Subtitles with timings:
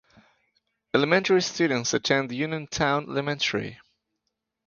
[0.95, 3.79] Elementary students attend Uniontown Elementary.